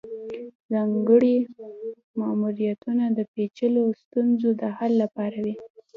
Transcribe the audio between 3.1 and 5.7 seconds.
د پیچلو ستونزو د حل لپاره وي